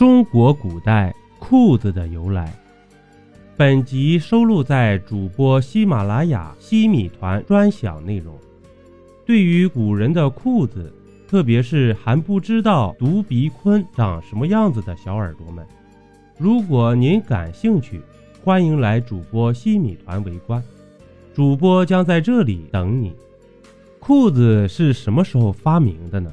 [0.00, 2.50] 中国古代裤子的由来。
[3.54, 8.34] 本集收录在主播喜马拉雅西米团专享内容。
[9.26, 10.90] 对于古人的裤子，
[11.28, 15.66] 特别是还不知道独鼻鲲长什么样子的小耳朵们，
[16.38, 18.00] 如果您感兴趣，
[18.42, 20.64] 欢迎来主播西米团围观，
[21.34, 23.14] 主播将在这里等你。
[23.98, 26.32] 裤子是什么时候发明的呢？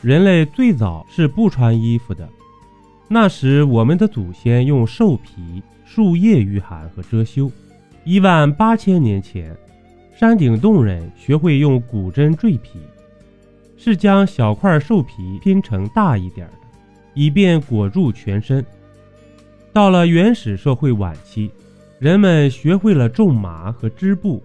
[0.00, 2.26] 人类最早是不穿衣服的。
[3.12, 7.50] 那时，我们的祖先用兽皮、树叶御寒和遮羞。
[8.04, 9.52] 一万八千年前，
[10.16, 12.78] 山顶洞人学会用骨针坠皮，
[13.76, 16.52] 是将小块兽皮拼成大一点的，
[17.12, 18.64] 以便裹住全身。
[19.72, 21.50] 到了原始社会晚期，
[21.98, 24.40] 人们学会了种麻和织布，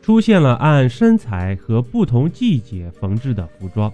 [0.00, 3.92] 出现了按身材和不同季节缝制的服装，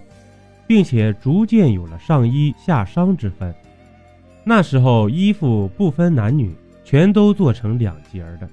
[0.67, 3.55] 并且逐渐有了上衣下裳之分。
[4.45, 6.53] 那时候衣服不分男女，
[6.85, 8.49] 全都做成两截儿的，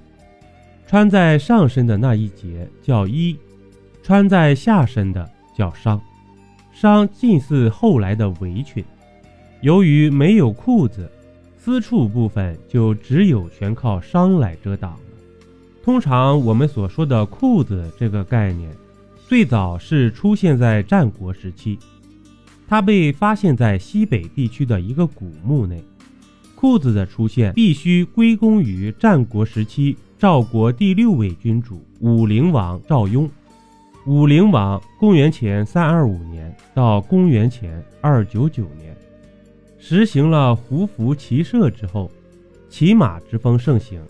[0.86, 3.36] 穿在上身的那一截叫衣，
[4.02, 6.00] 穿在下身的叫裳。
[6.72, 8.84] 裳近似后来的围裙。
[9.60, 11.10] 由于没有裤子，
[11.58, 14.98] 私处部分就只有全靠裳来遮挡了。
[15.82, 18.70] 通常我们所说的裤子这个概念，
[19.28, 21.78] 最早是出现在战国时期。
[22.70, 25.82] 它被发现在西北地区的一个古墓内。
[26.54, 33.28] 裤子的出现必须归功于战国时期赵国第六位君主武灵王赵雍。
[34.06, 38.96] 武灵王公元前三二五年到公元前二九九年，
[39.76, 42.08] 实行了胡服骑射之后，
[42.68, 44.00] 骑马之风盛行，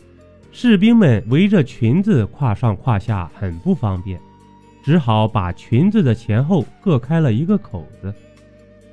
[0.52, 4.20] 士兵们围着裙子跨上跨下很不方便，
[4.84, 8.12] 只好把裙子的前后各开了一个口子。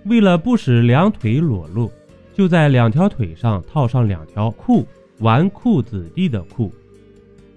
[0.08, 1.92] 为了不使两腿裸露，
[2.34, 4.86] 就在两条腿上套上两条裤，
[5.20, 6.72] 纨绔子弟的裤。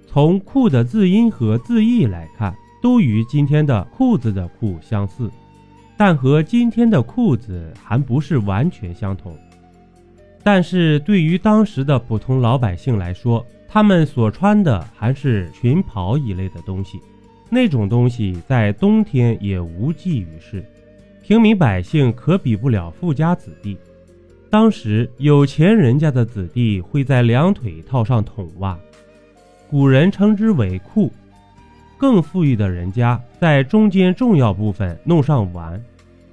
[0.06, 2.52] 从裤的字音和字义来看，
[2.82, 5.30] 都与今天的裤子的裤相似，
[5.96, 9.36] 但和今天的裤子还不是完全相同。
[10.42, 16.98] 但是对于当时的普通老百姓来说，他们所穿的还是裙袍一类的东西，
[17.48, 20.64] 那种东西在冬天也无济于事。
[21.30, 23.78] 平民百姓可比不了富家子弟。
[24.50, 28.76] 当时有钱人家的子弟会在两腿套上筒袜，
[29.68, 31.08] 古人称之为裤；
[31.96, 35.80] 更富裕的人家在中间重要部分弄上纨，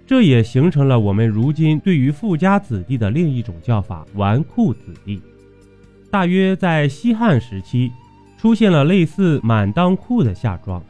[0.08, 5.22] 这也形成了我们如今对于富家子弟的另一种叫法——纨绔子弟。
[6.10, 7.92] 大约在西汉时期，
[8.36, 10.84] 出现了类似满裆裤的夏装。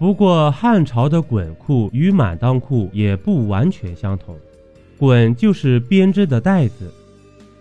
[0.00, 4.34] 不过，汉朝的滚裤与满裆裤也不完全相同。
[4.96, 6.90] 滚就是编织的带子，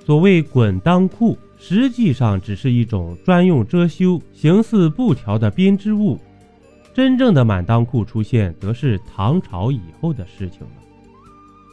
[0.05, 6.17] 所谓滚裆裤，实际上只是一种专用遮羞、形似布条的编织物。
[6.94, 10.72] 真正的满裆裤出现，则是唐朝以后的事情了。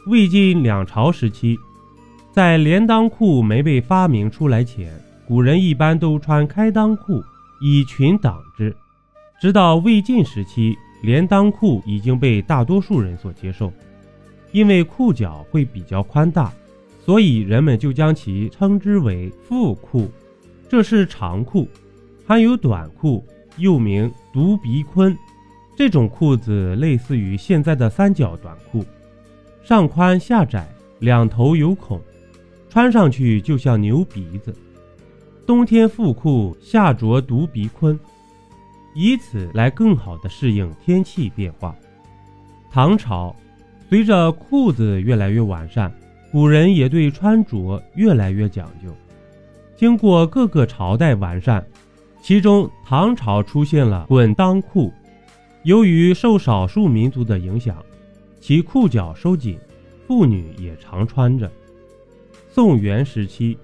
[0.07, 1.57] 魏晋两朝时期，
[2.33, 4.93] 在连裆裤没被发明出来前，
[5.25, 7.23] 古人一般都穿开裆裤，
[7.61, 8.75] 以裙挡之。
[9.39, 13.71] 直到魏晋时期，连裆裤已经被大多数人所接受，
[14.51, 16.51] 因为裤脚会比较宽大，
[17.05, 20.09] 所以人们就将其称之为腹裤。
[20.67, 21.67] 这是长裤，
[22.25, 23.23] 还有短裤，
[23.57, 25.15] 又名独鼻鲲。
[25.77, 28.83] 这种裤子类似于现在的三角短裤，
[29.63, 30.67] 上宽下窄，
[30.97, 32.01] 两头有孔，
[32.69, 34.51] 穿上去就像牛鼻子。
[35.45, 37.95] 冬天腹裤，夏着独鼻鲲。
[38.99, 41.75] 以此来更好地适应天气变化。
[42.71, 43.35] 唐朝，
[43.87, 45.93] 随着裤子越来越完善，
[46.31, 48.91] 古人也对穿着越来越讲究。
[49.75, 51.63] 经过各个朝代完善，
[52.23, 54.91] 其中唐朝出现了滚裆裤。
[55.61, 57.77] 由于受少数民族的影响，
[58.41, 59.59] 其裤脚收紧，
[60.07, 61.51] 妇女也常穿着。
[62.49, 63.55] 宋元时期，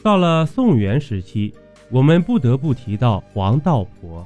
[0.00, 1.52] 到了宋元时期，
[1.90, 4.24] 我们不得不提到黄道婆。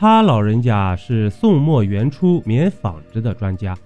[0.00, 3.76] 他老人家是宋末元初棉纺织的专家，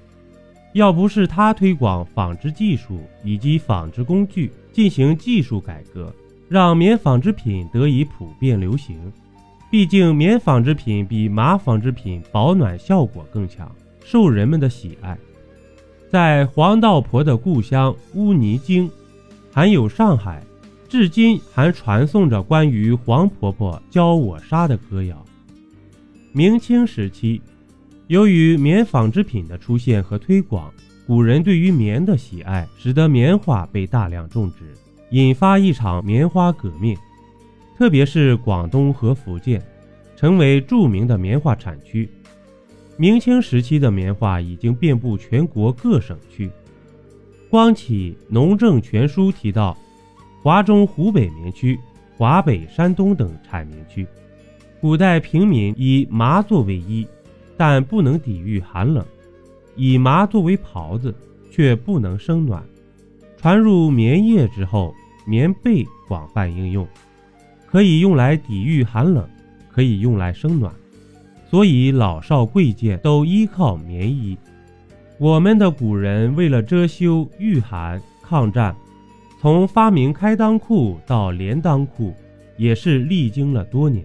[0.72, 6.14] 要不是他推广纺织技术以及纺织工具，进行技术改革，
[6.48, 8.96] 让棉纺织品得以普遍流行。
[9.72, 13.68] 毕竟棉纺织品比麻纺织品保暖效果更强，
[14.04, 15.18] 受人们的喜爱。
[16.08, 18.88] 在黄道婆的故乡乌泥泾，
[19.50, 20.40] 还有上海，
[20.88, 25.20] 至今还传颂着关于黄婆婆教我纱的歌谣。
[26.36, 27.40] 明清时期，
[28.08, 30.68] 由于棉纺织品的出现和推广，
[31.06, 34.74] 古人对于棉的喜爱，使得棉花被大量种植，
[35.10, 36.98] 引发一场棉花革命。
[37.78, 39.64] 特别是广东和福建，
[40.16, 42.10] 成为著名的棉花产区。
[42.96, 46.50] 明清时期的棉花已经遍布全国各省区。
[47.48, 49.78] 光启《农政全书》提到，
[50.42, 51.78] 华中湖北棉区、
[52.16, 54.04] 华北、山东等产棉区。
[54.84, 57.06] 古代平民以麻作为衣，
[57.56, 59.02] 但不能抵御寒冷；
[59.76, 61.14] 以麻作为袍子，
[61.50, 62.62] 却不能生暖。
[63.38, 64.94] 传入棉业之后，
[65.26, 66.86] 棉被广泛应用，
[67.66, 69.26] 可以用来抵御寒冷，
[69.70, 70.70] 可以用来生暖。
[71.48, 74.36] 所以，老少贵贱都依靠棉衣。
[75.16, 78.76] 我们的古人为了遮羞御寒、抗战，
[79.40, 82.14] 从发明开裆裤到连裆裤，
[82.58, 84.04] 也是历经了多年。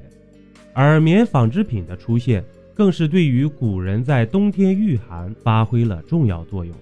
[0.73, 2.43] 而棉纺织品的出现，
[2.73, 6.75] 更是对于古人在冬天御寒发挥了重要作用。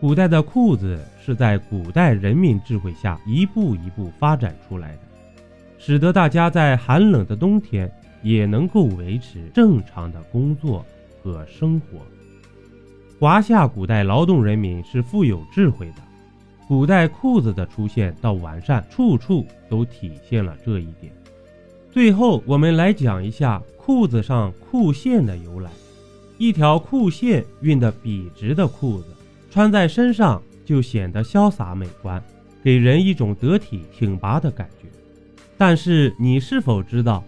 [0.00, 5.00] 古代的裤子是在古代人民智慧下一步一步发展出来的，
[5.78, 7.90] 使得大家在寒冷的冬天。
[8.22, 10.84] 也能够维持正常的工作
[11.22, 11.98] 和生活。
[13.20, 16.02] 华夏古代劳动人民是富有智慧的，
[16.66, 21.12] 古代裤子的出现到完善，处处都体现了这一点。
[21.96, 25.70] 最后，我们来讲一下裤子上裤线的由来。
[26.36, 29.06] 一条裤线熨得笔直的裤子，
[29.50, 32.22] 穿在身上就显得潇洒美观，
[32.62, 34.86] 给人一种得体挺拔的感觉。
[35.56, 37.24] 但是，你是否知道？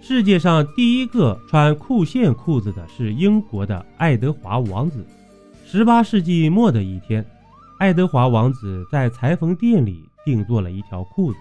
[0.00, 5.06] 世界上第一个穿裤线裤子的是英国的爱德华王子。
[5.64, 7.24] 十八世纪末的一天，
[7.78, 11.38] 爱德华王子在裁缝店里定做了一条裤子。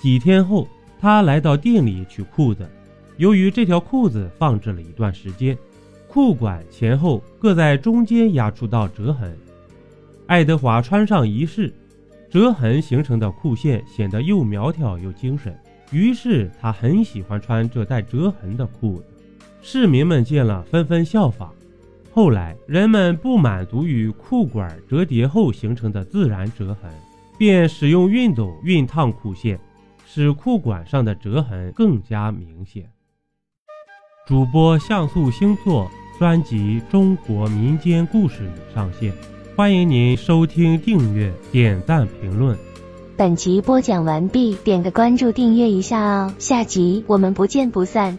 [0.00, 0.68] 几天后，
[1.00, 2.68] 他来到店里取裤子，
[3.16, 5.56] 由于这条裤子放置了一段时间，
[6.08, 9.36] 裤管前后各在中间压出道折痕。
[10.26, 11.72] 爱德华穿上一试，
[12.28, 15.56] 折痕形成的裤线显得又苗条又精神。
[15.90, 19.04] 于是他很喜欢穿这带折痕的裤子，
[19.62, 21.50] 市民们见了纷纷效仿。
[22.12, 26.90] 后来人们不满足于裤管折叠后形成的自然折痕，
[27.38, 29.58] 便使用熨斗熨烫裤线，
[30.10, 32.90] 使裤管上的折痕更加明显。
[34.26, 39.12] 主播像素星座专辑《中国民间故事》已上线，
[39.54, 42.56] 欢迎您收听、订阅、点赞、评论。
[43.18, 48.18] 本集播讲完毕，点个关注，订阅一下哦，下集我们不见不散。